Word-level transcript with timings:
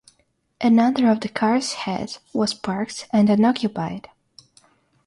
Another 0.59 1.11
of 1.11 1.19
the 1.19 1.29
cars 1.29 1.73
hit 1.73 2.17
was 2.33 2.55
parked 2.55 3.07
and 3.13 3.29
unoccupied. 3.29 4.09